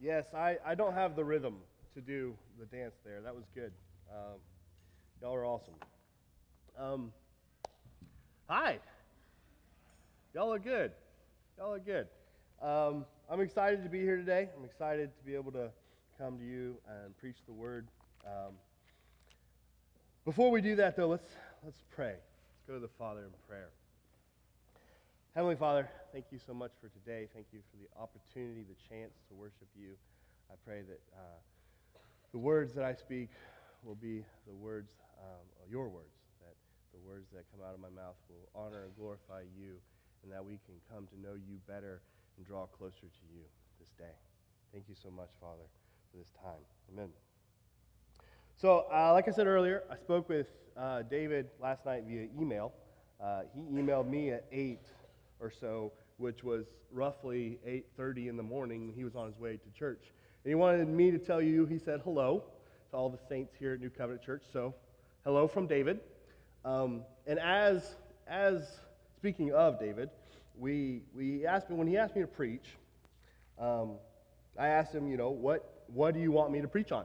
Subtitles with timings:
[0.00, 1.56] Yes, I, I don't have the rhythm
[1.94, 3.20] to do the dance there.
[3.20, 3.72] That was good.
[4.10, 4.38] Um,
[5.20, 5.74] y'all are awesome.
[6.78, 7.12] Um,
[8.48, 8.78] hi.
[10.34, 10.92] Y'all are good.
[11.58, 12.06] Y'all are good.
[12.62, 14.48] Um, I'm excited to be here today.
[14.56, 15.70] I'm excited to be able to
[16.16, 17.88] come to you and preach the word.
[18.24, 18.52] Um,
[20.24, 21.26] before we do that, though, let's,
[21.64, 22.14] let's pray.
[22.14, 23.70] Let's go to the Father in prayer.
[25.38, 27.28] Heavenly Father, thank you so much for today.
[27.32, 29.94] Thank you for the opportunity, the chance to worship you.
[30.50, 31.38] I pray that uh,
[32.32, 33.28] the words that I speak
[33.84, 34.90] will be the words,
[35.22, 36.56] um, your words, that
[36.92, 39.78] the words that come out of my mouth will honor and glorify you,
[40.24, 42.02] and that we can come to know you better
[42.36, 43.46] and draw closer to you
[43.78, 44.18] this day.
[44.72, 45.70] Thank you so much, Father,
[46.10, 46.66] for this time.
[46.92, 47.10] Amen.
[48.56, 52.72] So, uh, like I said earlier, I spoke with uh, David last night via email.
[53.22, 54.78] Uh, he emailed me at 8
[55.40, 58.92] or so, which was roughly 8:30 in the morning.
[58.94, 60.12] He was on his way to church,
[60.44, 61.66] and he wanted me to tell you.
[61.66, 62.44] He said hello
[62.90, 64.42] to all the saints here at New Covenant Church.
[64.52, 64.74] So,
[65.24, 66.00] hello from David.
[66.64, 68.80] Um, and as as
[69.16, 70.10] speaking of David,
[70.56, 72.76] we we asked me when he asked me to preach.
[73.58, 73.96] Um,
[74.58, 77.04] I asked him, you know, what what do you want me to preach on?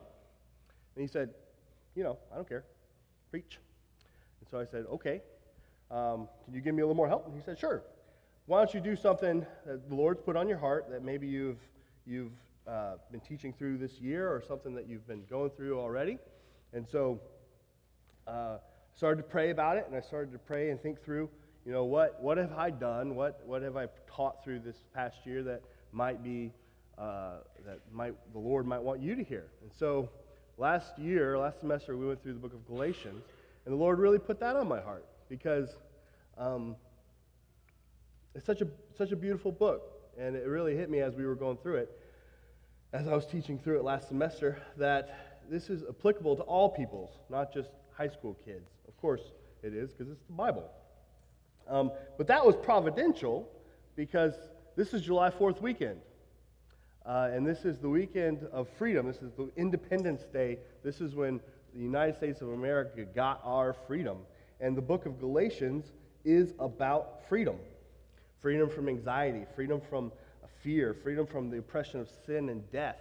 [0.95, 1.29] And he said,
[1.95, 2.65] you know, I don't care,
[3.31, 3.59] preach.
[4.39, 5.21] And so I said, okay.
[5.91, 7.27] Um, can you give me a little more help?
[7.27, 7.83] And he said, sure
[8.45, 11.59] why don't you do something that the Lord's put on your heart that maybe you've,
[12.05, 12.33] you've
[12.67, 16.17] uh, been teaching through this year or something that you've been going through already?
[16.73, 17.21] And so
[18.27, 21.29] uh, I started to pray about it, and I started to pray and think through,
[21.65, 23.15] you know, what, what have I done?
[23.15, 25.61] What, what have I taught through this past year that
[25.93, 26.51] might be,
[26.97, 29.47] uh, that might, the Lord might want you to hear?
[29.61, 30.09] And so
[30.57, 33.23] last year, last semester, we went through the book of Galatians,
[33.65, 35.77] and the Lord really put that on my heart because
[36.37, 36.75] um,
[38.35, 38.67] it's such a,
[38.97, 41.99] such a beautiful book, and it really hit me as we were going through it,
[42.91, 47.11] as I was teaching through it last semester, that this is applicable to all peoples,
[47.29, 48.69] not just high school kids.
[48.87, 49.21] Of course,
[49.61, 50.69] it is, because it's the Bible.
[51.67, 53.47] Um, but that was providential
[53.95, 54.33] because
[54.75, 55.99] this is July 4th weekend.
[57.05, 59.07] Uh, and this is the weekend of freedom.
[59.07, 60.57] This is the Independence Day.
[60.83, 61.39] This is when
[61.73, 64.19] the United States of America got our freedom.
[64.59, 65.91] And the book of Galatians
[66.23, 67.57] is about freedom
[68.43, 70.11] freedom from anxiety, freedom from
[70.61, 72.99] fear, freedom from the oppression of sin and death.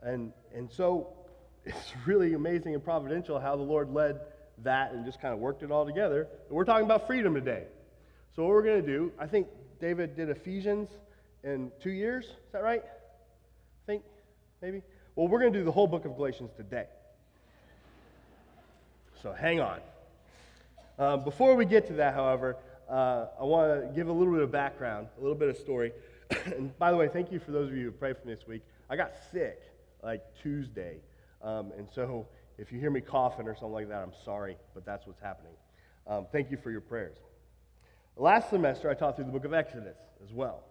[0.00, 1.08] And, and so
[1.66, 4.20] it's really amazing and providential how the Lord led
[4.62, 6.28] that and just kind of worked it all together.
[6.48, 7.64] we're talking about freedom today.
[8.34, 9.48] So, what we're going to do, I think
[9.80, 10.88] David did Ephesians
[11.42, 12.24] in two years.
[12.24, 12.82] Is that right?
[12.84, 14.02] I think,
[14.62, 14.82] maybe?
[15.14, 16.86] Well, we're going to do the whole book of Galatians today.
[19.22, 19.80] So, hang on.
[20.98, 22.56] Uh, before we get to that, however,
[22.88, 25.92] uh, I want to give a little bit of background, a little bit of story.
[26.46, 28.46] and by the way, thank you for those of you who prayed for me this
[28.46, 28.62] week.
[28.88, 29.60] I got sick
[30.02, 30.98] like Tuesday.
[31.42, 32.26] Um, and so
[32.58, 35.52] if you hear me coughing or something like that, I'm sorry, but that's what's happening.
[36.06, 37.16] Um, thank you for your prayers.
[38.16, 40.62] Last semester, I taught through the book of Exodus as well.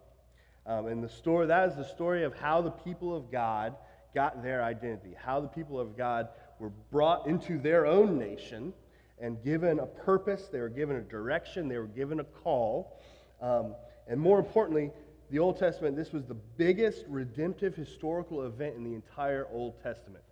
[0.66, 3.76] Um, and the story, that is the story of how the people of God
[4.14, 6.28] got their identity, how the people of God
[6.58, 8.72] were brought into their own nation
[9.18, 13.00] and given a purpose, they were given a direction, they were given a call.
[13.40, 13.74] Um,
[14.06, 14.90] and more importantly,
[15.30, 20.22] the Old Testament, this was the biggest redemptive historical event in the entire Old Testament.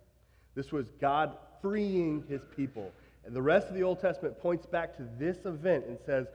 [0.53, 2.91] This was God freeing his people.
[3.25, 6.27] And the rest of the Old Testament points back to this event and says,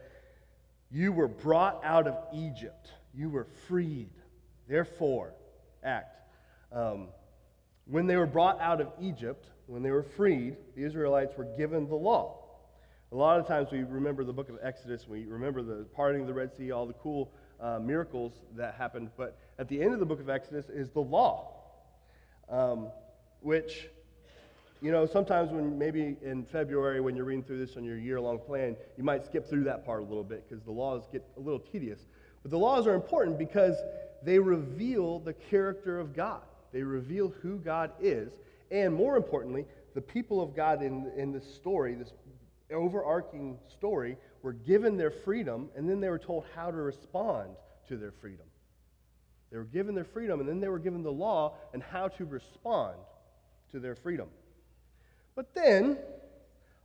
[0.91, 4.09] You were brought out of Egypt, you were freed.
[4.67, 5.33] Therefore,
[5.83, 6.17] act.
[6.71, 7.07] Um,
[7.85, 11.87] when they were brought out of Egypt, when they were freed, the Israelites were given
[11.87, 12.40] the law.
[13.13, 16.27] A lot of times we remember the book of Exodus, we remember the parting of
[16.27, 17.29] the Red Sea, all the cool
[17.59, 21.01] uh, miracles that happened, but at the end of the book of Exodus is the
[21.01, 21.51] law,
[22.47, 22.87] um,
[23.41, 23.89] which,
[24.81, 28.21] you know, sometimes when maybe in February when you're reading through this on your year
[28.21, 31.21] long plan, you might skip through that part a little bit because the laws get
[31.35, 31.99] a little tedious.
[32.43, 33.75] But the laws are important because
[34.23, 38.31] they reveal the character of God, they reveal who God is,
[38.71, 42.13] and more importantly, the people of God in, in this story, this
[42.73, 47.49] overarching story, were given their freedom, and then they were told how to respond
[47.87, 48.45] to their freedom.
[49.51, 52.25] They were given their freedom, and then they were given the law and how to
[52.25, 52.95] respond
[53.71, 54.29] to their freedom.
[55.35, 55.97] But then,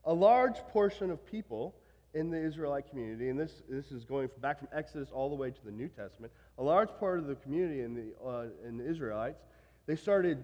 [0.05, 1.75] a large portion of people
[2.15, 5.51] in the Israelite community, and this, this is going back from Exodus all the way
[5.51, 8.89] to the New Testament, a large part of the community in the, uh, in the
[8.89, 9.43] Israelites,
[9.87, 10.43] they started,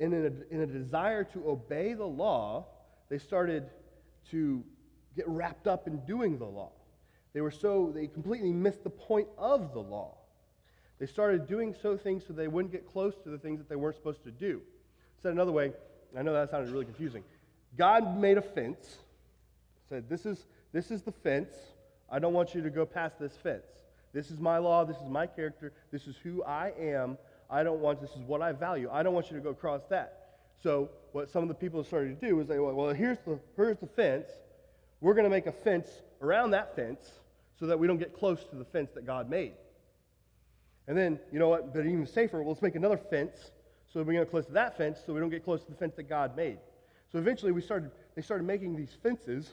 [0.00, 2.66] in a, in a desire to obey the law,
[3.08, 3.70] they started
[4.30, 4.64] to
[5.16, 6.72] get wrapped up in doing the law.
[7.32, 10.16] They were so, they completely missed the point of the law.
[10.98, 13.76] They started doing so things so they wouldn't get close to the things that they
[13.76, 14.62] weren't supposed to do.
[15.22, 15.72] Said another way,
[16.16, 17.24] I know that sounded really confusing.
[17.76, 18.98] God made a fence,
[19.88, 21.52] said, This is, this is the fence.
[22.10, 23.64] I don't want you to go past this fence.
[24.12, 24.84] This is my law.
[24.84, 25.72] This is my character.
[25.90, 27.18] This is who I am.
[27.50, 28.88] I don't want, this is what I value.
[28.92, 30.24] I don't want you to go across that.
[30.62, 33.78] So, what some of the people started to do is they Well, here's the, here's
[33.78, 34.28] the fence.
[35.04, 35.90] We're going to make a fence
[36.22, 37.12] around that fence
[37.60, 39.52] so that we don't get close to the fence that God made.
[40.88, 43.36] And then, you know what, but even safer, well, let's make another fence
[43.92, 45.76] so that we get close to that fence so we don't get close to the
[45.76, 46.56] fence that God made.
[47.12, 49.52] So eventually we started, they started making these fences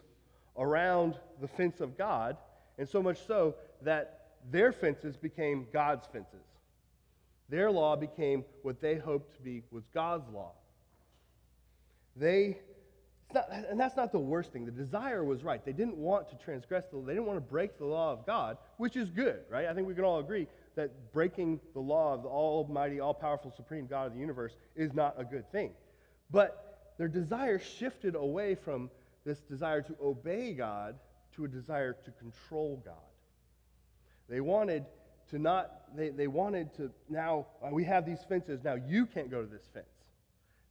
[0.58, 2.38] around the fence of God,
[2.78, 6.46] and so much so that their fences became God's fences.
[7.50, 10.54] Their law became what they hoped to be was God's law.
[12.16, 12.60] They,
[13.34, 14.66] not, and that's not the worst thing.
[14.66, 15.64] The desire was right.
[15.64, 17.06] They didn't want to transgress the law.
[17.06, 19.68] they didn't want to break the law of God, which is good, right?
[19.68, 23.52] I think we can all agree that breaking the law of the almighty, all powerful,
[23.56, 25.72] supreme God of the universe is not a good thing.
[26.30, 28.90] But their desire shifted away from
[29.26, 30.96] this desire to obey God
[31.36, 32.96] to a desire to control God.
[34.30, 34.86] They wanted
[35.30, 39.30] to not, they, they wanted to, now uh, we have these fences, now you can't
[39.30, 39.86] go to this fence.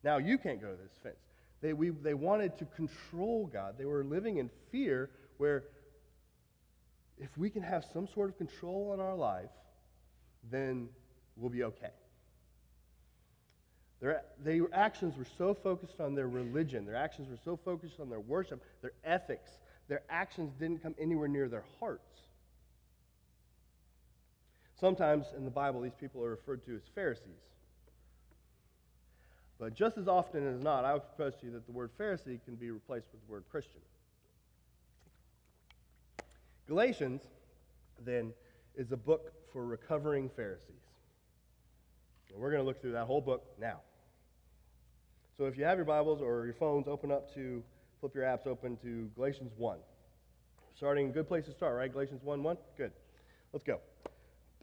[0.02, 1.16] Now you can't go to this fence.
[1.60, 3.76] They, we, they wanted to control God.
[3.78, 5.64] They were living in fear where
[7.18, 9.50] if we can have some sort of control on our life,
[10.50, 10.88] then
[11.36, 11.90] we'll be okay.
[14.00, 18.08] Their, their actions were so focused on their religion, their actions were so focused on
[18.08, 19.50] their worship, their ethics,
[19.88, 22.20] their actions didn't come anywhere near their hearts.
[24.80, 27.42] Sometimes in the Bible, these people are referred to as Pharisees.
[29.60, 32.42] But just as often as not, I would propose to you that the word Pharisee
[32.42, 33.82] can be replaced with the word Christian.
[36.66, 37.20] Galatians,
[38.02, 38.32] then,
[38.74, 40.64] is a book for recovering Pharisees.
[42.32, 43.80] And we're going to look through that whole book now.
[45.36, 47.62] So if you have your Bibles or your phones, open up to,
[48.00, 49.78] flip your apps open to Galatians 1.
[50.74, 51.92] Starting, good place to start, right?
[51.92, 52.56] Galatians 1 1?
[52.78, 52.92] Good.
[53.52, 53.80] Let's go.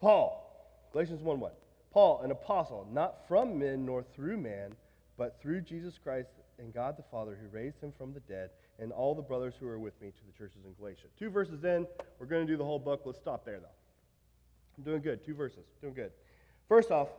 [0.01, 1.51] Paul, Galatians 1 1.
[1.91, 4.75] Paul, an apostle, not from men nor through man,
[5.17, 6.29] but through Jesus Christ
[6.59, 8.49] and God the Father who raised him from the dead,
[8.79, 11.07] and all the brothers who are with me to the churches in Galatia.
[11.17, 11.87] Two verses in,
[12.19, 13.01] we're going to do the whole book.
[13.05, 13.67] Let's stop there, though.
[14.77, 15.25] I'm doing good.
[15.25, 15.65] Two verses.
[15.81, 16.11] Doing good.
[16.67, 17.09] First off,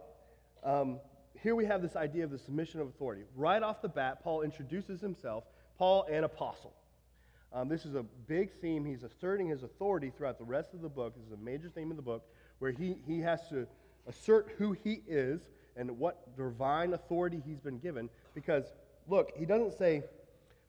[0.63, 1.01] um,
[1.43, 3.23] here we have this idea of the submission of authority.
[3.35, 5.45] Right off the bat, Paul introduces himself,
[5.79, 6.75] Paul, an apostle.
[7.53, 8.85] Um, this is a big theme.
[8.85, 11.15] He's asserting his authority throughout the rest of the book.
[11.17, 12.25] This is a major theme of the book
[12.59, 13.67] where he, he has to
[14.07, 15.41] assert who he is
[15.79, 18.11] and what divine authority he's been given.
[18.35, 18.65] Because,
[19.09, 20.03] look, he doesn't say,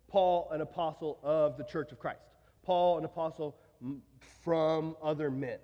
[0.07, 2.21] Paul, an apostle of the church of Christ,
[2.63, 3.57] Paul, an apostle
[4.43, 5.57] from other men.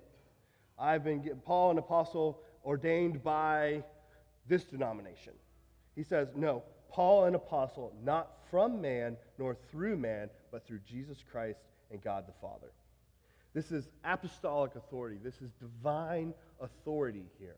[0.78, 3.82] I've been, Paul, an apostle ordained by
[4.48, 5.32] this denomination.
[5.94, 11.24] He says, no, Paul, an apostle, not from man nor through man, but through Jesus
[11.30, 11.60] Christ
[11.90, 12.72] and God the Father.
[13.54, 15.18] This is apostolic authority.
[15.22, 17.56] This is divine authority here.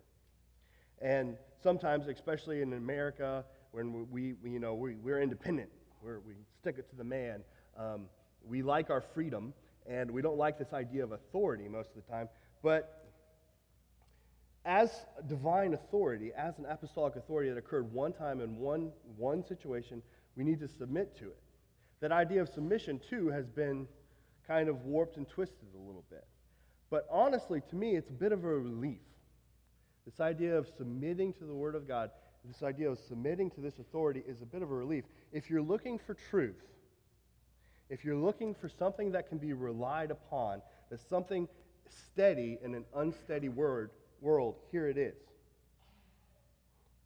[1.00, 5.70] And sometimes, especially in America, when we, we you know, we, we're independent,
[6.02, 7.42] we're, we stick it to the man,
[7.78, 8.06] um,
[8.46, 9.52] we like our freedom,
[9.86, 12.28] and we don't like this idea of authority most of the time.
[12.62, 13.08] But
[14.64, 14.90] as
[15.26, 20.02] divine authority, as an apostolic authority that occurred one time in one, one situation,
[20.36, 21.38] we need to submit to it.
[22.00, 23.88] That idea of submission, too, has been
[24.46, 26.26] kind of warped and twisted a little bit.
[26.90, 29.00] But honestly, to me, it's a bit of a relief.
[30.08, 32.10] This idea of submitting to the Word of God,
[32.42, 35.04] this idea of submitting to this authority is a bit of a relief.
[35.32, 36.56] If you're looking for truth,
[37.90, 41.46] if you're looking for something that can be relied upon, that's something
[41.90, 43.90] steady in an unsteady word,
[44.22, 45.16] world, here it is.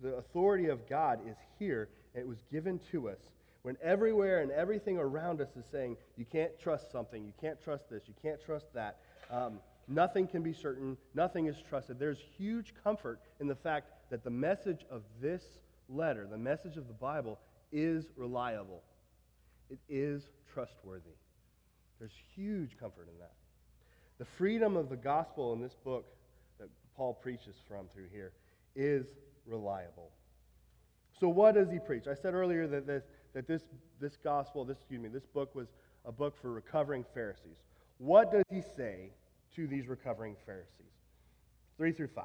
[0.01, 3.19] The authority of God is here, and it was given to us.
[3.63, 7.91] When everywhere and everything around us is saying, you can't trust something, you can't trust
[7.91, 11.99] this, you can't trust that, um, Nothing can be certain, nothing is trusted.
[11.99, 15.43] There's huge comfort in the fact that the message of this
[15.89, 17.39] letter, the message of the Bible,
[17.73, 18.83] is reliable.
[19.71, 21.17] It is trustworthy.
[21.99, 23.33] There's huge comfort in that.
[24.19, 26.07] The freedom of the gospel in this book
[26.59, 28.33] that Paul preaches from through here
[28.77, 29.07] is
[29.47, 30.11] reliable.
[31.19, 32.07] So, what does he preach?
[32.07, 33.63] I said earlier that this, that this,
[34.01, 35.69] this gospel, this, excuse me, this book was
[36.05, 37.57] a book for recovering Pharisees.
[37.99, 39.11] What does he say
[39.57, 40.69] to these recovering Pharisees.
[41.77, 42.25] 3 through 5.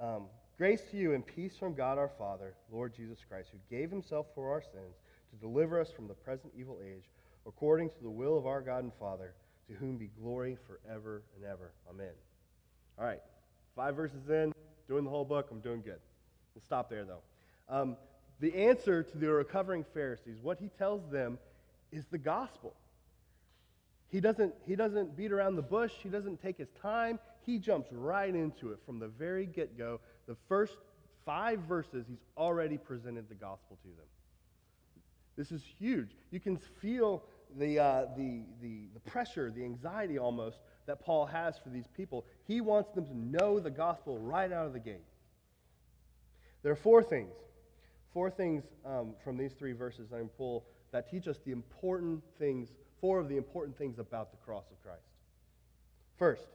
[0.00, 0.22] Um,
[0.56, 4.26] Grace to you and peace from God our Father, Lord Jesus Christ, who gave himself
[4.36, 4.94] for our sins
[5.30, 7.10] to deliver us from the present evil age,
[7.44, 9.34] according to the will of our God and Father,
[9.66, 11.72] to whom be glory forever and ever.
[11.90, 12.12] Amen.
[12.96, 13.18] All right.
[13.74, 14.52] Five verses in,
[14.86, 15.98] doing the whole book, I'm doing good.
[16.54, 17.22] We'll stop there, though.
[17.68, 17.96] Um,
[18.38, 21.36] the answer to the recovering Pharisees, what he tells them,
[21.90, 22.74] is the gospel.
[24.14, 25.90] He doesn't, he doesn't beat around the bush.
[26.00, 27.18] He doesn't take his time.
[27.44, 29.98] He jumps right into it from the very get go.
[30.28, 30.76] The first
[31.26, 34.06] five verses, he's already presented the gospel to them.
[35.36, 36.10] This is huge.
[36.30, 37.24] You can feel
[37.58, 42.24] the, uh, the, the, the pressure, the anxiety almost that Paul has for these people.
[42.46, 45.02] He wants them to know the gospel right out of the gate.
[46.62, 47.34] There are four things,
[48.12, 52.22] four things um, from these three verses that I pull that teach us the important
[52.38, 52.68] things,
[53.00, 55.02] four of the important things about the cross of Christ.
[56.18, 56.46] First,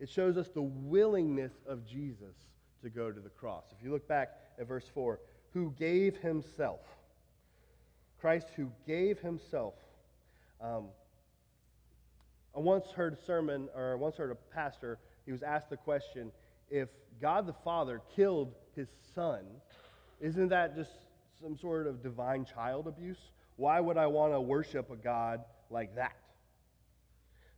[0.00, 2.34] it shows us the willingness of Jesus
[2.82, 3.64] to go to the cross.
[3.76, 5.18] If you look back at verse 4,
[5.52, 6.80] who gave himself.
[8.20, 9.74] Christ who gave himself.
[10.60, 10.86] Um,
[12.56, 15.76] I once heard a sermon, or I once heard a pastor, he was asked the
[15.76, 16.30] question
[16.70, 16.88] if
[17.20, 19.44] God the Father killed his son,
[20.20, 20.90] isn't that just
[21.40, 23.18] some sort of divine child abuse?
[23.56, 26.16] Why would I want to worship a God like that?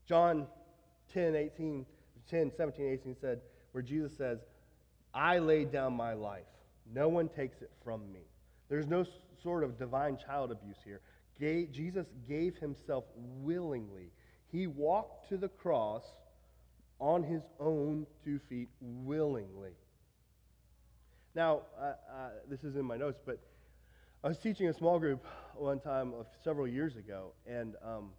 [0.07, 0.47] John
[1.13, 1.87] 10, 18,
[2.31, 3.41] 10, 17, 18 said,
[3.73, 4.39] where Jesus says,
[5.15, 6.45] I laid down my life.
[6.93, 8.21] No one takes it from me.
[8.69, 9.05] There's no
[9.43, 11.01] sort of divine child abuse here.
[11.39, 14.11] Jesus gave himself willingly
[14.57, 16.05] he walked to the cross
[16.99, 19.73] on his own two feet willingly.
[21.35, 23.39] Now, uh, uh, this is in my notes, but
[24.27, 28.11] I was teaching a small group one time several years ago, and um,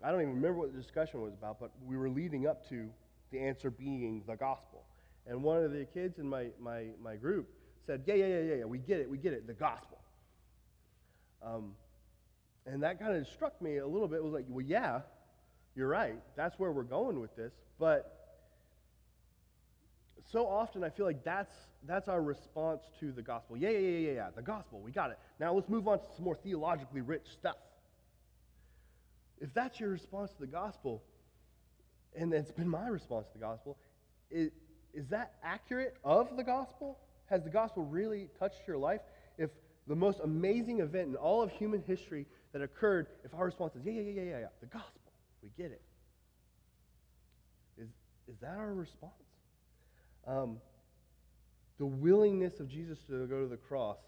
[0.00, 2.88] I don't even remember what the discussion was about, but we were leading up to
[3.32, 4.84] the answer being the gospel.
[5.26, 7.48] And one of the kids in my, my, my group
[7.84, 9.98] said, Yeah, yeah, yeah, yeah, yeah, we get it, we get it, the gospel.
[11.42, 11.72] Um,
[12.64, 14.18] and that kind of struck me a little bit.
[14.18, 15.00] It was like, Well, yeah,
[15.74, 16.20] you're right.
[16.36, 17.50] That's where we're going with this.
[17.76, 18.19] But
[20.30, 21.54] so often I feel like that's,
[21.86, 23.56] that's our response to the gospel.
[23.56, 24.28] Yeah, yeah, yeah, yeah, yeah.
[24.34, 25.18] The gospel, we got it.
[25.38, 27.56] Now let's move on to some more theologically rich stuff.
[29.40, 31.02] If that's your response to the gospel,
[32.14, 33.78] and it's been my response to the gospel,
[34.30, 34.50] is,
[34.92, 36.98] is that accurate of the gospel?
[37.26, 39.00] Has the gospel really touched your life?
[39.38, 39.50] If
[39.86, 43.82] the most amazing event in all of human history that occurred, if our response is,
[43.84, 45.00] yeah, yeah, yeah, yeah, yeah, the gospel,
[45.42, 45.82] we get it.
[47.78, 47.88] Is,
[48.28, 49.14] is that our response?
[50.26, 50.58] Um,
[51.78, 53.98] the willingness of Jesus to go to the cross,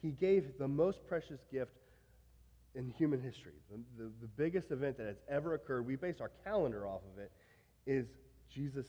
[0.00, 1.72] he gave the most precious gift
[2.74, 3.54] in human history.
[3.70, 7.18] The, the, the biggest event that has ever occurred, we base our calendar off of
[7.18, 7.30] it,
[7.86, 8.06] is
[8.52, 8.86] Jesus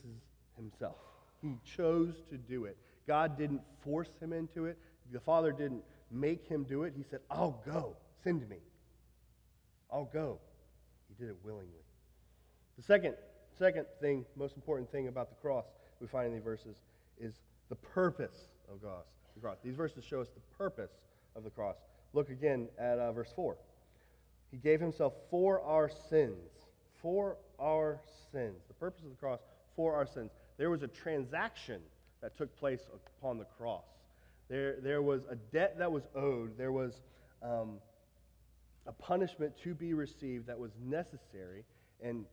[0.55, 0.97] himself.
[1.41, 2.77] He chose to do it.
[3.07, 4.77] God didn't force him into it.
[5.11, 6.93] The Father didn't make him do it.
[6.95, 7.95] He said, I'll go.
[8.23, 8.57] Send me.
[9.91, 10.39] I'll go.
[11.09, 11.83] He did it willingly.
[12.77, 13.15] The second,
[13.59, 15.65] second thing, most important thing about the cross
[16.03, 16.75] we find in these verses
[17.19, 17.33] is
[17.69, 19.57] the purpose of the cross.
[19.63, 20.91] These verses show us the purpose
[21.35, 21.77] of the cross.
[22.11, 23.55] Look again at uh, verse 4.
[24.51, 26.51] He gave himself for our sins.
[27.01, 28.57] For our sins.
[28.67, 29.39] The purpose of the cross,
[29.75, 30.29] for our sins.
[30.57, 31.79] There was a transaction
[32.21, 32.81] that took place
[33.19, 33.85] upon the cross.
[34.49, 36.57] There, there was a debt that was owed.
[36.57, 37.01] There was
[37.41, 37.79] um,
[38.85, 41.63] a punishment to be received that was necessary.
[42.01, 42.25] And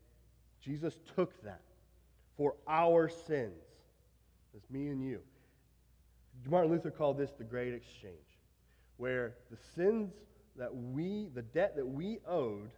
[0.60, 1.62] Jesus took that
[2.40, 3.52] for our sins.
[4.54, 5.20] That's me and you.
[6.48, 8.16] Martin Luther called this the great exchange,
[8.96, 10.10] where the sins
[10.56, 12.70] that we, the debt that we owed,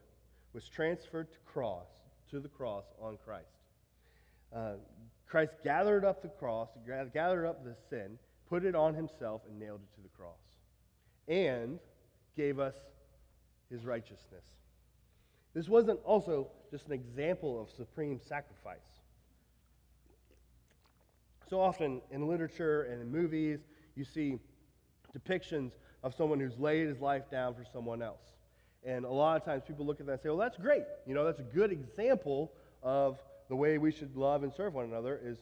[0.53, 1.87] was transferred to cross,
[2.33, 3.47] to the cross on Christ.
[4.53, 4.73] Uh,
[5.29, 6.71] Christ gathered up the cross,
[7.15, 10.41] gathered up the sin, put it on himself, and nailed it to the cross,
[11.29, 11.79] and
[12.37, 12.75] gave us
[13.71, 14.45] his righteousness.
[15.55, 18.92] This wasn't also just an example of supreme sacrifice.
[21.53, 23.59] So often in literature and in movies,
[23.95, 24.39] you see
[25.15, 28.23] depictions of someone who's laid his life down for someone else.
[28.87, 30.85] And a lot of times people look at that and say, well, that's great.
[31.07, 33.19] You know, that's a good example of
[33.51, 35.37] the way we should love and serve one another is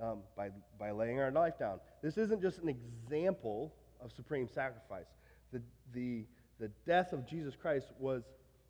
[0.00, 0.50] um, by,
[0.80, 1.78] by laying our life down.
[2.02, 5.06] This isn't just an example of supreme sacrifice.
[5.52, 5.62] The,
[5.94, 6.24] the,
[6.58, 8.24] the death of Jesus Christ was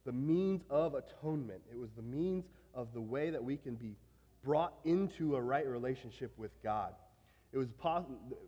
[0.05, 1.63] the means of atonement.
[1.73, 2.45] It was the means
[2.75, 3.97] of the way that we can be
[4.45, 6.95] brought into a right relationship with God.
[7.53, 7.69] It was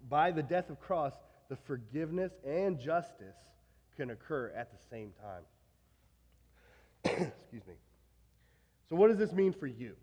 [0.09, 1.13] by the death of cross,
[1.49, 3.37] the forgiveness and justice
[3.97, 5.43] can occur at the same time.
[7.41, 7.75] Excuse me.
[8.89, 9.95] So, what does this mean for you?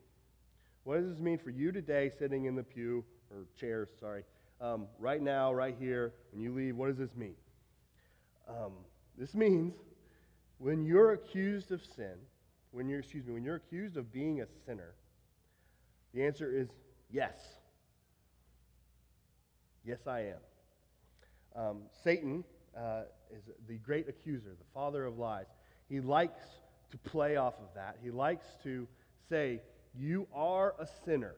[0.83, 3.87] What does this mean for you today, sitting in the pew or chair?
[3.99, 4.23] Sorry,
[4.59, 6.75] um, right now, right here, when you leave?
[6.75, 7.35] What does this mean?
[8.47, 8.73] Um,
[9.17, 9.73] this means
[10.57, 12.13] when you're accused of sin,
[12.71, 14.93] when you're, excuse me, when you're accused of being a sinner,
[16.13, 16.69] the answer is
[17.09, 17.37] yes.
[19.85, 20.37] Yes, I am.
[21.55, 22.43] Um, Satan
[22.77, 25.47] uh, is the great accuser, the father of lies.
[25.89, 26.45] He likes
[26.91, 27.97] to play off of that.
[28.01, 28.87] He likes to
[29.29, 29.61] say,
[29.97, 31.35] You are a sinner.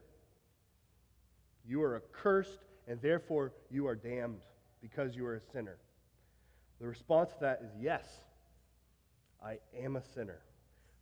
[1.66, 4.42] You are accursed, and therefore you are damned
[4.82, 5.78] because you are a sinner.
[6.82, 8.06] The response to that is yes,
[9.44, 10.42] I am a sinner.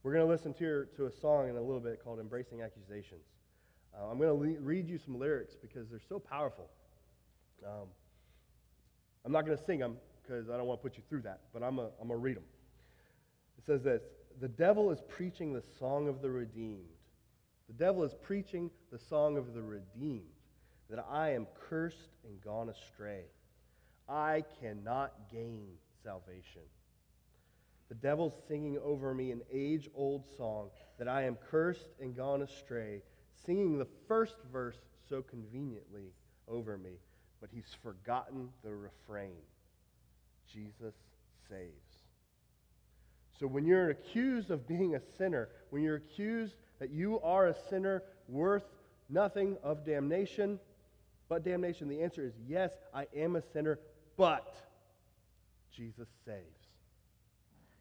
[0.03, 3.25] We're going to listen to, to a song in a little bit called Embracing Accusations.
[3.93, 6.69] Uh, I'm going to le- read you some lyrics because they're so powerful.
[7.65, 7.87] Um,
[9.25, 11.41] I'm not going to sing them because I don't want to put you through that,
[11.53, 12.43] but I'm going to read them.
[13.57, 14.01] It says this
[14.39, 16.85] The devil is preaching the song of the redeemed.
[17.67, 20.23] The devil is preaching the song of the redeemed,
[20.89, 23.23] that I am cursed and gone astray.
[24.09, 25.67] I cannot gain
[26.03, 26.63] salvation.
[27.87, 32.41] The devil's singing over me an age old song that I am cursed and gone
[32.41, 33.03] astray,
[33.45, 34.77] singing the first verse
[35.09, 36.13] so conveniently
[36.47, 36.99] over me,
[37.39, 39.37] but he's forgotten the refrain
[40.51, 40.93] Jesus
[41.49, 41.71] saves.
[43.39, 47.55] So when you're accused of being a sinner, when you're accused that you are a
[47.69, 48.63] sinner worth
[49.09, 50.59] nothing of damnation,
[51.27, 53.79] but damnation, the answer is yes, I am a sinner,
[54.17, 54.55] but
[55.75, 56.67] Jesus saves.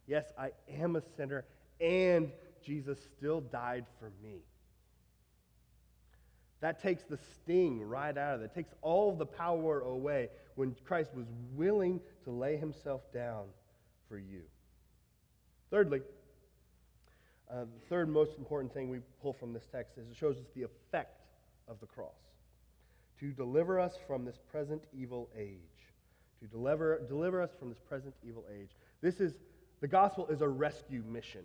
[0.07, 1.45] Yes, I am a sinner,
[1.80, 2.33] and
[2.64, 4.38] Jesus still died for me.
[6.61, 8.45] That takes the sting right out of it.
[8.47, 13.45] It takes all the power away when Christ was willing to lay himself down
[14.09, 14.43] for you.
[15.71, 16.02] Thirdly,
[17.50, 20.47] uh, the third most important thing we pull from this text is it shows us
[20.55, 21.23] the effect
[21.67, 22.12] of the cross
[23.21, 25.59] to deliver us from this present evil age.
[26.40, 28.71] To deliver, deliver us from this present evil age.
[29.02, 29.35] This is,
[29.81, 31.43] the gospel is a rescue mission.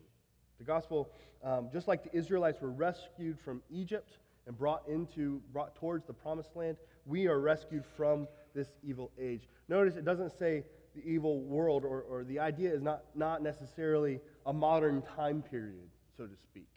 [0.57, 1.10] The gospel,
[1.43, 6.13] um, just like the Israelites were rescued from Egypt and brought into, brought towards the
[6.13, 9.47] promised land, we are rescued from this evil age.
[9.67, 10.63] Notice it doesn't say
[10.95, 15.89] the evil world, or, or the idea is not, not necessarily a modern time period,
[16.15, 16.70] so to speak,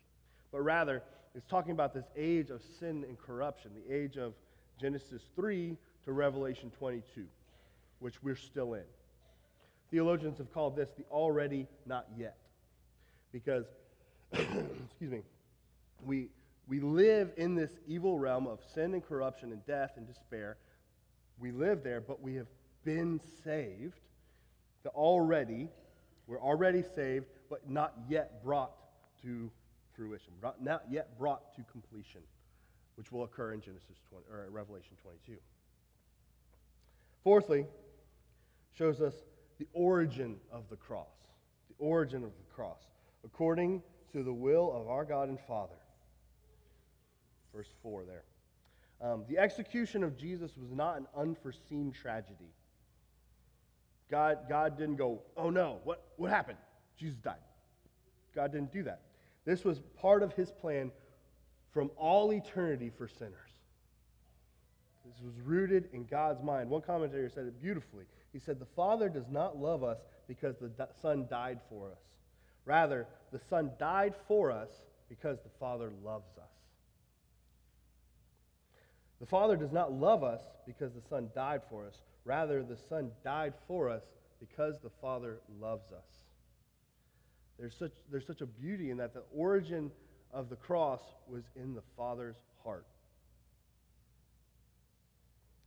[0.50, 1.02] but rather
[1.34, 4.34] it's talking about this age of sin and corruption, the age of
[4.80, 7.24] Genesis 3 to Revelation 22,
[8.00, 8.82] which we're still in.
[9.90, 12.36] Theologians have called this the already not yet,
[13.32, 13.66] because,
[14.32, 15.22] excuse me,
[16.04, 16.28] we,
[16.68, 20.58] we live in this evil realm of sin and corruption and death and despair.
[21.38, 22.46] We live there, but we have
[22.84, 23.98] been saved.
[24.82, 25.70] The already,
[26.26, 28.72] we're already saved, but not yet brought
[29.22, 29.50] to
[29.96, 32.20] fruition, not yet brought to completion,
[32.96, 35.40] which will occur in Genesis 20 or Revelation 22.
[37.24, 37.66] Fourthly,
[38.76, 39.14] shows us
[39.58, 41.08] the origin of the cross.
[41.68, 42.82] The origin of the cross,
[43.24, 45.74] according to the will of our God and Father
[47.54, 48.24] verse 4 there.
[49.00, 52.52] Um, the execution of Jesus was not an unforeseen tragedy.
[54.10, 56.58] God, God didn't go, oh no, what, what happened?
[56.98, 57.36] Jesus died.
[58.34, 59.02] God didn't do that.
[59.44, 60.90] This was part of his plan
[61.72, 63.34] from all eternity for sinners.
[65.04, 66.68] This was rooted in God's mind.
[66.68, 68.04] One commentator said it beautifully.
[68.32, 71.98] He said, The Father does not love us because the Son died for us.
[72.64, 74.68] Rather, the Son died for us
[75.08, 76.57] because the Father loves us.
[79.20, 82.02] The Father does not love us because the Son died for us.
[82.24, 84.02] Rather, the Son died for us
[84.38, 86.04] because the Father loves us.
[87.58, 89.90] There's such, there's such a beauty in that the origin
[90.32, 92.86] of the cross was in the Father's heart.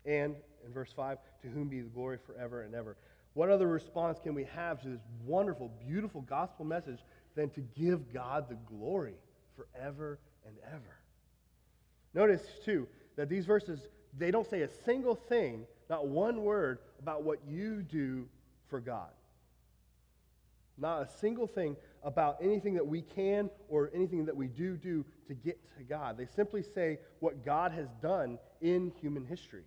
[0.06, 0.36] And
[0.66, 2.96] in verse 5, to whom be the glory forever and ever.
[3.34, 7.00] What other response can we have to this wonderful, beautiful gospel message
[7.36, 9.16] than to give God the glory
[9.56, 10.98] forever and ever?
[12.14, 17.24] Notice, too, that these verses, they don't say a single thing, not one word, about
[17.24, 18.28] what you do
[18.70, 19.10] for God.
[20.78, 25.06] Not a single thing about anything that we can or anything that we do do
[25.28, 26.18] to get to God.
[26.18, 29.64] They simply say what God has done in human history.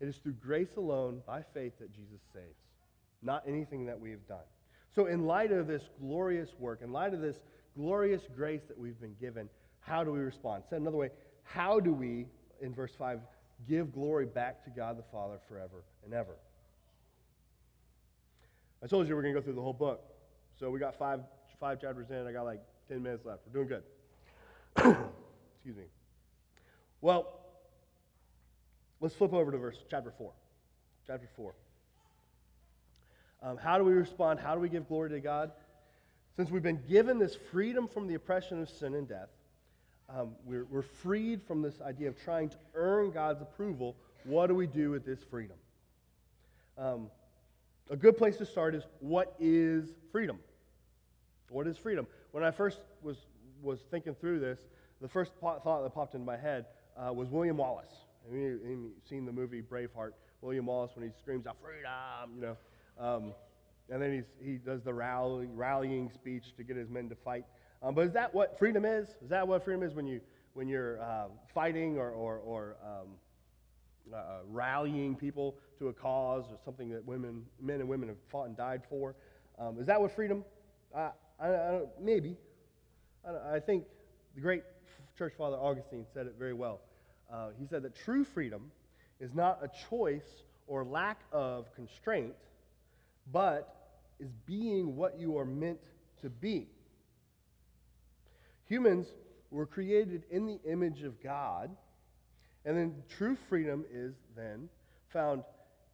[0.00, 2.58] It is through grace alone, by faith, that Jesus saves,
[3.22, 4.44] not anything that we have done.
[4.94, 7.36] So, in light of this glorious work, in light of this
[7.76, 9.48] glorious grace that we've been given,
[9.84, 10.64] how do we respond?
[10.68, 11.10] Said another way,
[11.42, 12.26] how do we,
[12.60, 13.20] in verse 5,
[13.68, 16.36] give glory back to God the Father forever and ever?
[18.82, 20.02] I told you we're going to go through the whole book.
[20.58, 21.20] So we got five,
[21.60, 22.26] five chapters in.
[22.26, 23.42] I got like 10 minutes left.
[23.46, 23.82] We're doing good.
[25.56, 25.84] Excuse me.
[27.00, 27.40] Well,
[29.00, 30.32] let's flip over to verse chapter 4.
[31.06, 31.54] Chapter 4.
[33.42, 34.40] Um, how do we respond?
[34.40, 35.52] How do we give glory to God?
[36.36, 39.28] Since we've been given this freedom from the oppression of sin and death,
[40.08, 43.96] um, we're, we're freed from this idea of trying to earn God's approval.
[44.24, 45.56] What do we do with this freedom?
[46.76, 47.10] Um,
[47.90, 50.38] a good place to start is what is freedom?
[51.50, 52.06] What is freedom?
[52.32, 53.16] When I first was,
[53.62, 54.58] was thinking through this,
[55.00, 57.92] the first thought that popped into my head uh, was William Wallace.
[58.24, 60.12] Have you, have you seen the movie Braveheart?
[60.40, 62.56] William Wallace, when he screams out freedom, you know.
[62.98, 63.32] Um,
[63.90, 67.44] and then he's, he does the rally, rallying speech to get his men to fight.
[67.84, 69.08] Um, but is that what freedom is?
[69.22, 70.20] Is that what freedom is when, you,
[70.54, 73.08] when you're uh, fighting or, or, or um,
[74.14, 78.46] uh, rallying people to a cause or something that women, men and women have fought
[78.46, 79.14] and died for?
[79.58, 80.44] Um, is that what freedom?
[80.94, 82.36] Uh, I, I maybe.
[83.26, 83.84] I, I, think
[84.34, 84.62] the great
[85.18, 86.80] church father Augustine said it very well.
[87.30, 88.70] Uh, he said that true freedom
[89.20, 92.34] is not a choice or lack of constraint,
[93.30, 95.80] but is being what you are meant
[96.22, 96.68] to be.
[98.68, 99.06] Humans
[99.50, 101.70] were created in the image of God,
[102.64, 104.68] and then true freedom is then
[105.08, 105.42] found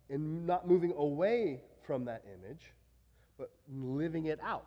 [0.09, 2.73] in not moving away from that image,
[3.39, 4.67] but living it out.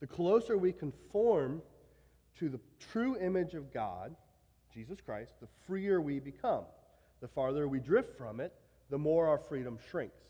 [0.00, 1.62] The closer we conform
[2.38, 2.60] to the
[2.92, 4.14] true image of God,
[4.72, 6.64] Jesus Christ, the freer we become.
[7.20, 8.52] The farther we drift from it,
[8.90, 10.20] the more our freedom shrinks.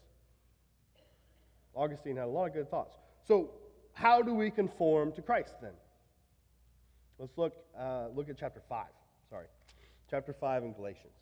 [1.75, 2.97] Augustine had a lot of good thoughts.
[3.27, 3.51] So,
[3.97, 5.73] how do we conform to Christ then?
[7.19, 8.85] Let's look, uh, look at chapter 5.
[9.31, 9.47] Sorry.
[10.11, 11.15] Chapter 5 in Galatians.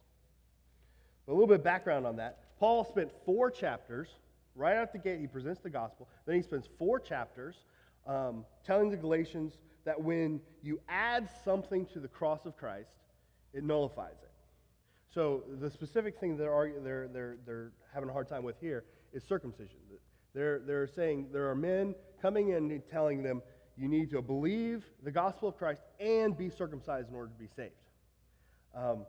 [1.29, 2.59] A little bit of background on that.
[2.59, 4.09] Paul spent four chapters,
[4.57, 6.09] right out the gate, he presents the gospel.
[6.27, 7.55] Then he spends four chapters
[8.09, 12.91] um, telling the Galatians that when you add something to the cross of Christ,
[13.53, 14.33] it nullifies it.
[15.15, 18.83] So the specific thing they're, they're, they're, they're having a hard time with here
[19.13, 19.79] is circumcision.
[20.35, 23.43] They're, they're saying there are men coming in and telling them
[23.77, 27.49] you need to believe the gospel of Christ and be circumcised in order to be
[27.55, 27.73] saved.
[28.75, 29.07] Um,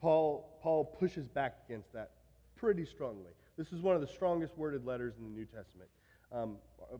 [0.00, 2.10] Paul, Paul pushes back against that
[2.56, 3.32] pretty strongly.
[3.56, 5.88] This is one of the strongest worded letters in the New Testament.
[6.32, 6.56] Um,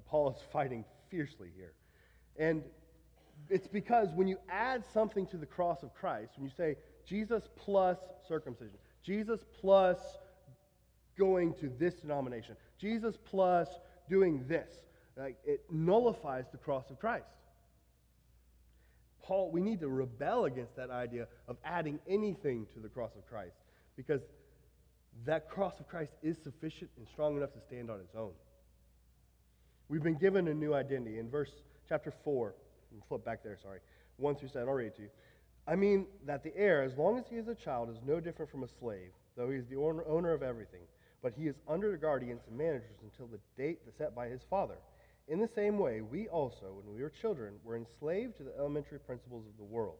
[0.07, 1.73] Paul is fighting fiercely here.
[2.39, 2.63] And
[3.49, 7.49] it's because when you add something to the cross of Christ, when you say Jesus
[7.57, 9.99] plus circumcision, Jesus plus
[11.19, 13.69] going to this denomination, Jesus plus
[14.09, 14.71] doing this,
[15.17, 17.27] like it nullifies the cross of Christ.
[19.23, 23.27] Paul, we need to rebel against that idea of adding anything to the cross of
[23.27, 23.57] Christ
[23.97, 24.23] because
[25.27, 28.33] that cross of Christ is sufficient and strong enough to stand on its own.
[29.89, 31.19] We've been given a new identity.
[31.19, 31.51] In verse
[31.89, 32.55] chapter 4,
[33.09, 33.81] flip back there, sorry,
[34.17, 35.09] 1 through 7, I'll read it to you.
[35.67, 38.51] I mean that the heir, as long as he is a child, is no different
[38.51, 40.81] from a slave, though he is the owner of everything.
[41.23, 44.77] But he is under the guardians and managers until the date set by his father.
[45.27, 49.01] In the same way, we also, when we were children, were enslaved to the elementary
[49.01, 49.99] principles of the world.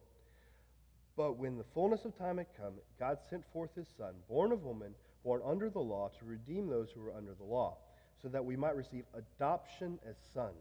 [1.17, 4.63] But when the fullness of time had come, God sent forth his Son, born of
[4.63, 7.77] woman, born under the law, to redeem those who were under the law
[8.23, 10.55] so that we might receive adoption as sons.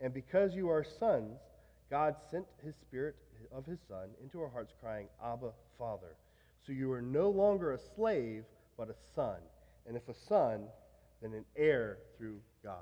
[0.00, 1.38] And because you are sons,
[1.90, 3.16] God sent his Spirit
[3.52, 6.16] of his Son into our hearts, crying, Abba, Father.
[6.66, 8.44] So you are no longer a slave,
[8.76, 9.38] but a son.
[9.88, 10.66] And if a son,
[11.22, 12.76] then an heir through God.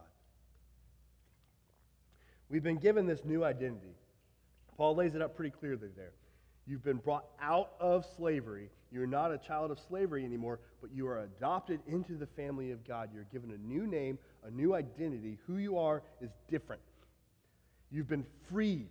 [2.49, 3.95] We've been given this new identity.
[4.77, 6.13] Paul lays it up pretty clearly there.
[6.67, 8.71] You've been brought out of slavery.
[8.91, 12.87] You're not a child of slavery anymore, but you are adopted into the family of
[12.87, 13.11] God.
[13.15, 15.39] You're given a new name, a new identity.
[15.47, 16.83] Who you are is different.
[17.91, 18.91] You've been freed.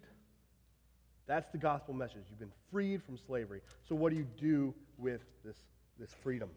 [1.28, 2.24] That's the gospel message.
[2.30, 3.62] You've been freed from slavery.
[3.90, 5.58] So, what do you do with this,
[6.00, 6.50] this freedom?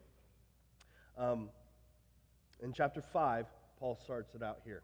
[1.19, 1.49] Um,
[2.63, 3.45] in chapter 5,
[3.77, 4.83] Paul starts it out here.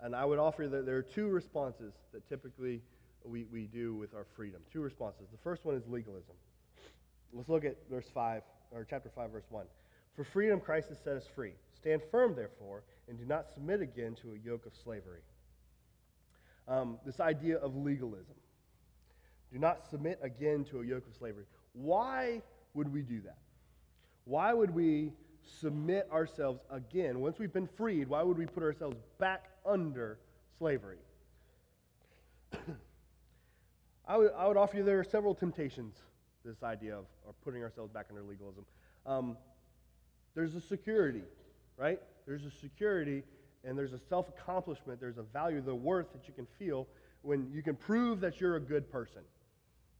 [0.00, 2.82] And I would offer that there are two responses that typically
[3.24, 4.62] we, we do with our freedom.
[4.72, 5.26] Two responses.
[5.30, 6.34] The first one is legalism.
[7.32, 9.66] Let's look at verse 5, or chapter 5, verse 1.
[10.14, 11.52] For freedom Christ has set us free.
[11.76, 15.20] Stand firm, therefore, and do not submit again to a yoke of slavery.
[16.68, 18.34] Um, this idea of legalism.
[19.52, 21.44] Do not submit again to a yoke of slavery.
[21.74, 22.42] Why
[22.74, 23.38] would we do that?
[24.24, 25.12] Why would we
[25.60, 27.20] submit ourselves again?
[27.20, 30.18] Once we've been freed, why would we put ourselves back under
[30.58, 30.98] slavery?
[34.08, 35.96] I would, I would offer you there are several temptations,
[36.44, 38.64] this idea of, of putting ourselves back under legalism.
[39.04, 39.36] Um,
[40.34, 41.22] there's a security,
[41.76, 42.00] right?
[42.26, 43.22] There's a security
[43.64, 46.86] and there's a self accomplishment, there's a value, the worth that you can feel
[47.22, 49.22] when you can prove that you're a good person,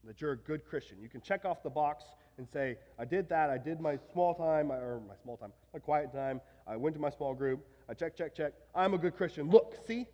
[0.05, 0.99] that you're a good Christian.
[1.03, 2.05] You can check off the box
[2.39, 5.79] and say, I did that, I did my small time, or my small time, my
[5.79, 8.53] quiet time, I went to my small group, I check, check, check.
[8.75, 9.49] I'm a good Christian.
[9.49, 10.07] Look, see?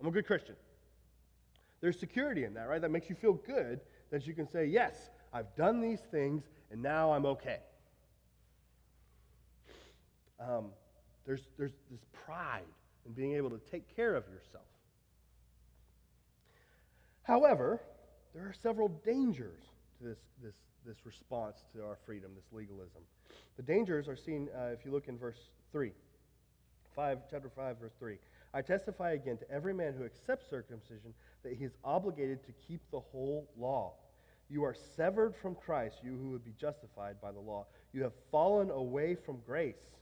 [0.00, 0.56] I'm a good Christian.
[1.80, 2.80] There's security in that, right?
[2.80, 6.82] That makes you feel good that you can say, Yes, I've done these things and
[6.82, 7.58] now I'm okay.
[10.40, 10.70] Um,
[11.26, 12.62] there's, there's this pride
[13.06, 14.64] in being able to take care of yourself.
[17.22, 17.80] However,
[18.34, 19.62] there are several dangers
[19.98, 20.54] to this, this,
[20.86, 23.02] this response to our freedom, this legalism.
[23.56, 25.38] The dangers are seen uh, if you look in verse
[25.72, 25.92] 3,
[26.94, 28.16] 5, chapter 5, verse 3.
[28.54, 32.80] I testify again to every man who accepts circumcision that he is obligated to keep
[32.90, 33.94] the whole law.
[34.50, 37.66] You are severed from Christ, you who would be justified by the law.
[37.92, 39.96] You have fallen away from grace.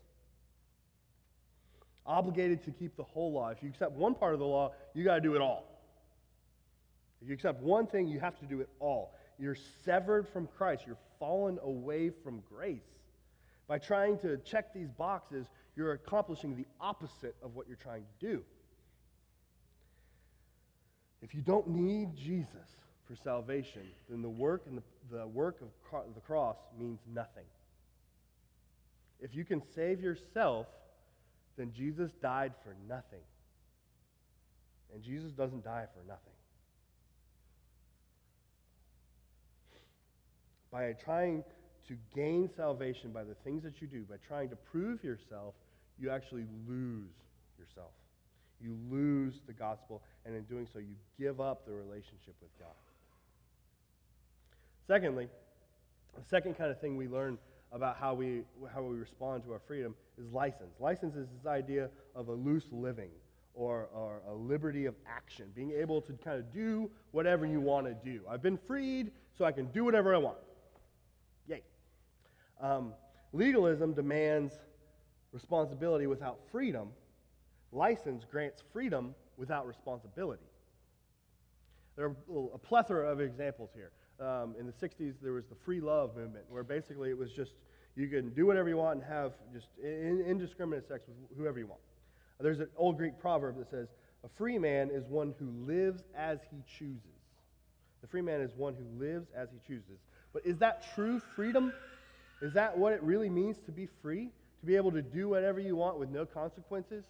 [2.04, 3.50] Obligated to keep the whole law.
[3.50, 5.70] If you accept one part of the law, you got to do it all.
[7.22, 9.14] If you accept one thing, you have to do it all.
[9.40, 10.84] You're severed from Christ.
[10.86, 12.82] You're fallen away from grace.
[13.66, 18.26] By trying to check these boxes, you're accomplishing the opposite of what you're trying to
[18.26, 18.42] do.
[21.22, 22.76] If you don't need Jesus
[23.06, 25.68] for salvation, then the work and the, the work of
[26.14, 27.44] the cross means nothing.
[29.20, 30.66] If you can save yourself,
[31.56, 33.20] then Jesus died for nothing.
[34.92, 36.32] And Jesus doesn't die for nothing.
[40.70, 41.44] By trying
[41.88, 45.54] to gain salvation by the things that you do, by trying to prove yourself,
[45.98, 47.10] you actually lose
[47.58, 47.90] yourself.
[48.60, 52.68] You lose the gospel, and in doing so, you give up the relationship with God.
[54.86, 55.28] Secondly,
[56.16, 57.38] the second kind of thing we learn
[57.72, 60.74] about how we, how we respond to our freedom is license.
[60.80, 63.10] License is this idea of a loose living
[63.54, 67.86] or, or a liberty of action, being able to kind of do whatever you want
[67.86, 68.20] to do.
[68.28, 70.38] I've been freed, so I can do whatever I want.
[72.60, 72.92] Um,
[73.32, 74.52] legalism demands
[75.32, 76.88] responsibility without freedom.
[77.72, 80.42] License grants freedom without responsibility.
[81.96, 82.16] There are
[82.54, 83.92] a plethora of examples here.
[84.20, 87.52] Um, in the 60s, there was the free love movement, where basically it was just
[87.96, 91.80] you can do whatever you want and have just indiscriminate sex with whoever you want.
[92.40, 93.88] There's an old Greek proverb that says,
[94.24, 97.02] A free man is one who lives as he chooses.
[98.00, 99.98] The free man is one who lives as he chooses.
[100.32, 101.72] But is that true freedom?
[102.40, 104.30] Is that what it really means to be free?
[104.60, 107.04] To be able to do whatever you want with no consequences?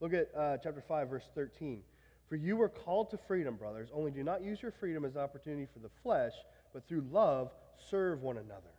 [0.00, 1.80] Look at uh, chapter 5, verse 13.
[2.28, 5.66] For you were called to freedom, brothers, only do not use your freedom as opportunity
[5.72, 6.32] for the flesh,
[6.74, 7.50] but through love
[7.90, 8.72] serve one another.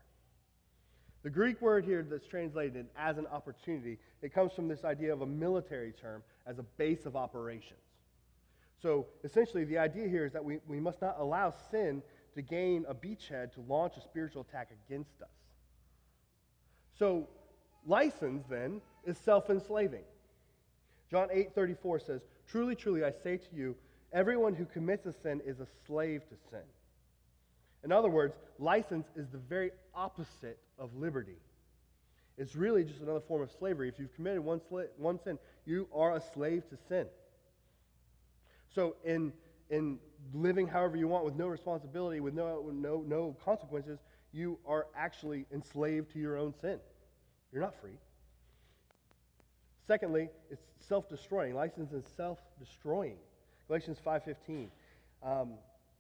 [1.24, 5.22] The Greek word here that's translated as an opportunity, it comes from this idea of
[5.22, 7.80] a military term as a base of operations.
[8.82, 12.04] So essentially, the idea here is that we, we must not allow sin
[12.38, 15.28] to gain a beachhead to launch a spiritual attack against us.
[16.98, 17.28] So,
[17.86, 20.04] license then is self enslaving.
[21.10, 23.76] John 8 34 says, Truly, truly, I say to you,
[24.14, 26.64] everyone who commits a sin is a slave to sin.
[27.84, 31.38] In other words, license is the very opposite of liberty.
[32.38, 33.90] It's really just another form of slavery.
[33.90, 37.08] If you've committed one, sli- one sin, you are a slave to sin.
[38.76, 39.34] So, in,
[39.72, 39.98] in
[40.34, 44.00] living however you want with no responsibility, with no, no, no consequences,
[44.32, 46.80] you are actually enslaved to your own sin.
[47.52, 47.98] You're not free.
[49.88, 51.56] Secondly, it's self-destroying.
[51.56, 53.18] License is self-destroying.
[53.68, 54.68] Galatians 5.15.
[55.24, 55.54] Um,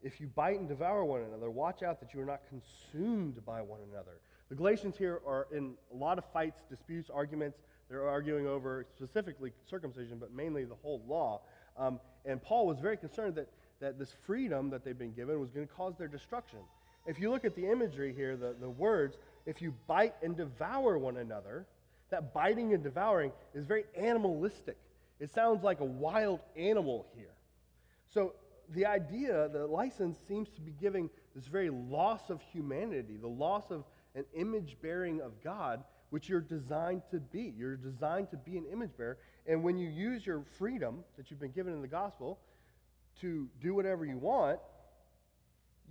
[0.03, 3.61] if you bite and devour one another, watch out that you are not consumed by
[3.61, 4.19] one another.
[4.49, 7.59] The Galatians here are in a lot of fights, disputes, arguments.
[7.89, 11.41] They're arguing over specifically circumcision, but mainly the whole law.
[11.77, 15.51] Um, and Paul was very concerned that, that this freedom that they've been given was
[15.51, 16.59] going to cause their destruction.
[17.05, 20.97] If you look at the imagery here, the, the words, if you bite and devour
[20.97, 21.65] one another,
[22.09, 24.77] that biting and devouring is very animalistic.
[25.19, 27.33] It sounds like a wild animal here.
[28.13, 28.33] So
[28.73, 33.71] the idea, the license seems to be giving this very loss of humanity, the loss
[33.71, 33.83] of
[34.15, 37.53] an image bearing of God, which you're designed to be.
[37.57, 39.17] You're designed to be an image bearer.
[39.45, 42.39] And when you use your freedom that you've been given in the gospel
[43.21, 44.59] to do whatever you want,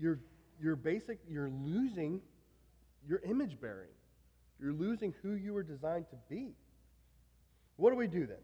[0.01, 0.19] you're,
[0.61, 2.21] you're basic, you're losing
[3.09, 3.91] your image bearing.
[4.61, 6.55] You're losing who you were designed to be.
[7.77, 8.39] What do we do then?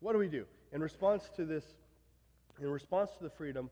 [0.00, 0.44] What do we do?
[0.72, 1.64] In response to this,
[2.60, 3.70] in response to the freedom,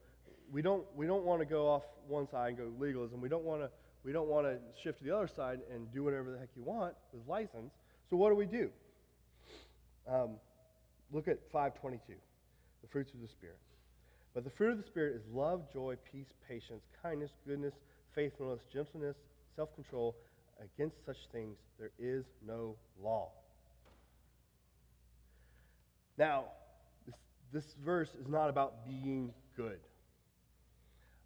[0.51, 3.21] we don't, we don't want to go off one side and go legalism.
[3.21, 3.71] We don't want to
[4.05, 6.62] we don't want to shift to the other side and do whatever the heck you
[6.62, 7.73] want with license.
[8.11, 8.71] So what do we do?
[10.09, 10.31] Um,
[11.12, 12.14] look at 522,
[12.83, 13.59] the fruits of the Spirit.
[14.35, 17.75] But the fruit of the Spirit is love, joy, peace, patience, kindness, goodness,
[18.14, 19.16] faithfulness, gentleness,
[19.57, 20.16] self control.
[20.77, 23.31] Against such things there is no law.
[26.18, 26.45] Now,
[27.07, 27.16] this,
[27.53, 29.81] this verse is not about being good.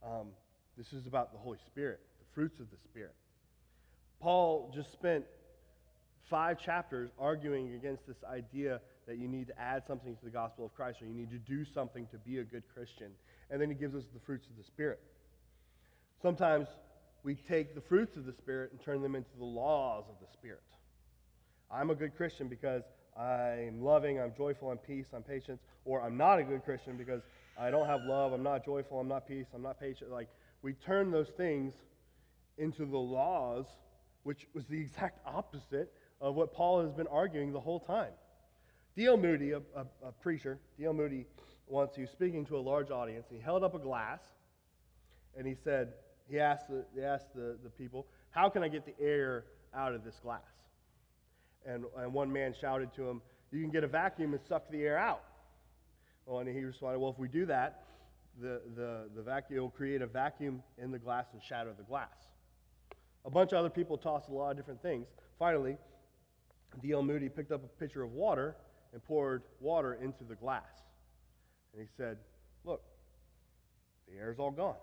[0.03, 0.29] Um,
[0.79, 3.15] this is about the Holy Spirit, the fruits of the Spirit.
[4.21, 5.25] Paul just spent
[6.31, 10.65] five chapters arguing against this idea that you need to add something to the gospel
[10.65, 13.11] of Christ or you need to do something to be a good Christian.
[13.51, 15.01] And then he gives us the fruits of the Spirit.
[16.23, 16.67] Sometimes
[17.23, 20.27] we take the fruits of the Spirit and turn them into the laws of the
[20.33, 20.63] Spirit.
[21.71, 22.83] I'm a good Christian because
[23.19, 27.23] I'm loving, I'm joyful, I'm peace, I'm patient, or I'm not a good Christian because
[27.59, 30.11] I don't have love, I'm not joyful, I'm not peace, I'm not patient.
[30.11, 30.29] Like,
[30.63, 31.73] we turn those things
[32.59, 33.67] into the laws,
[34.23, 38.13] which was the exact opposite of what Paul has been arguing the whole time.
[38.97, 39.19] D.L.
[39.19, 40.95] Moody, a, a, a preacher, D.L.
[40.95, 41.27] Moody,
[41.67, 44.21] once he was speaking to a large audience, he held up a glass
[45.37, 45.93] and he said,
[46.29, 49.95] he asked the, he asked the, the people, How can I get the air out
[49.95, 50.41] of this glass?
[51.67, 53.21] And, and one man shouted to him,
[53.53, 55.23] You can get a vacuum and suck the air out.
[56.25, 57.85] Well, and he responded, Well, if we do that,
[58.41, 62.09] the, the, the vacuum will create a vacuum in the glass and shatter the glass.
[63.25, 65.07] A bunch of other people tossed a lot of different things.
[65.39, 65.77] Finally,
[66.83, 67.03] D.L.
[67.03, 68.57] Moody picked up a pitcher of water
[68.97, 70.63] and poured water into the glass.
[71.75, 72.17] And he said,
[72.65, 72.81] Look,
[74.09, 74.79] the air's all gone.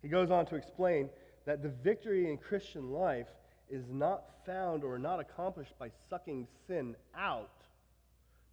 [0.00, 1.10] He goes on to explain
[1.44, 3.26] that the victory in Christian life
[3.68, 7.64] is not found or not accomplished by sucking sin out,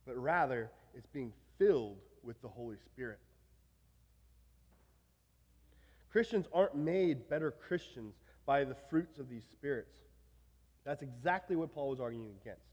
[0.07, 3.19] but rather it's being filled with the Holy Spirit.
[6.11, 8.15] Christians aren't made better Christians
[8.47, 9.99] by the fruits of these spirits.
[10.83, 12.70] That's exactly what Paul was arguing against.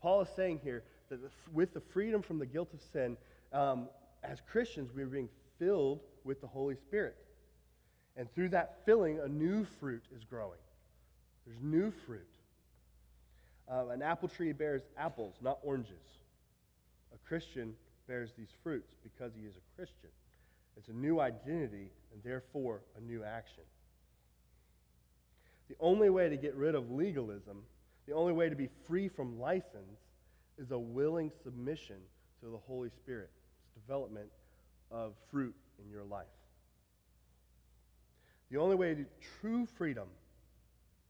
[0.00, 1.18] Paul is saying here that
[1.52, 3.16] with the freedom from the guilt of sin,
[3.52, 3.88] um,
[4.22, 7.16] as Christians, we are being filled with the Holy Spirit.
[8.16, 10.58] And through that filling, a new fruit is growing.
[11.46, 12.26] There's new fruit.
[13.70, 15.94] Uh, an apple tree bears apples, not oranges.
[17.14, 17.74] A Christian
[18.08, 20.10] bears these fruits because he is a Christian.
[20.76, 23.62] It's a new identity and therefore a new action.
[25.68, 27.62] The only way to get rid of legalism,
[28.06, 29.98] the only way to be free from license,
[30.58, 31.96] is a willing submission
[32.40, 33.30] to the Holy Spirit.
[33.64, 34.28] It's development
[34.90, 36.26] of fruit in your life.
[38.50, 39.06] The only way to
[39.40, 40.08] true freedom,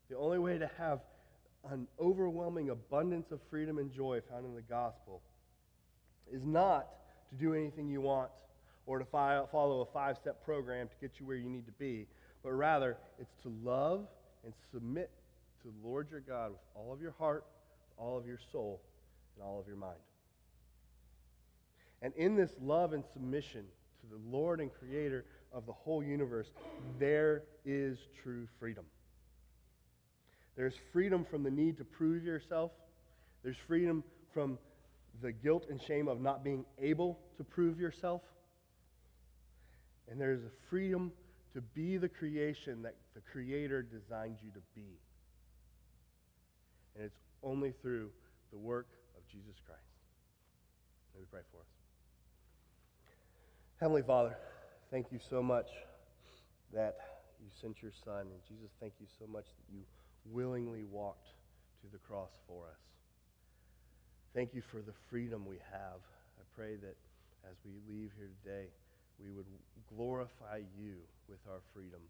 [0.09, 1.00] the only way to have
[1.70, 5.20] an overwhelming abundance of freedom and joy found in the gospel
[6.31, 6.88] is not
[7.31, 8.31] to do anything you want
[8.87, 12.07] or to follow a five step program to get you where you need to be,
[12.42, 14.07] but rather it's to love
[14.44, 15.11] and submit
[15.62, 17.44] to the Lord your God with all of your heart,
[17.90, 18.81] with all of your soul,
[19.37, 19.99] and all of your mind.
[22.03, 23.64] And in this love and submission
[24.01, 26.49] to the Lord and Creator of the whole universe,
[26.99, 28.85] there is true freedom.
[30.57, 32.73] There's freedom from the need to prove yourself.
[33.42, 34.59] There's freedom from
[35.23, 38.23] the guilt and shame of not being able to prove yourself.
[40.11, 41.12] And there's a freedom
[41.55, 44.99] to be the creation that the Creator designed you to be.
[46.94, 48.11] And it's only through
[48.53, 49.81] the work of Jesus Christ.
[51.14, 51.66] Let me pray for us.
[53.81, 54.37] Heavenly Father,
[54.90, 55.68] thank you so much
[56.72, 56.96] that
[57.40, 58.20] you sent your Son.
[58.20, 59.81] And Jesus, thank you so much that you
[60.26, 61.29] willingly walked
[61.81, 62.81] to the cross for us.
[64.35, 66.00] Thank you for the freedom we have.
[66.38, 66.96] I pray that
[67.48, 68.66] as we leave here today,
[69.18, 69.46] we would
[69.96, 70.94] glorify you
[71.29, 72.00] with our freedom.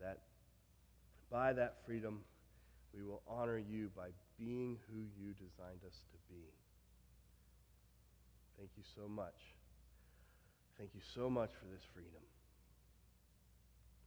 [0.00, 0.18] That
[1.30, 2.20] by that freedom,
[2.96, 6.44] we will honor you by being who you designed us to be.
[8.56, 9.34] Thank you so much.
[10.78, 12.22] Thank you so much for this freedom.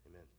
[0.08, 0.37] Amen.